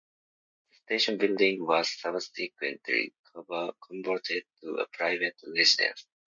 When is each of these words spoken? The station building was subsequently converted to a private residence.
The 0.71 0.75
station 0.97 1.19
building 1.19 1.63
was 1.63 1.91
subsequently 1.95 3.13
converted 3.87 4.45
to 4.63 4.77
a 4.77 4.87
private 4.87 5.39
residence. 5.55 6.07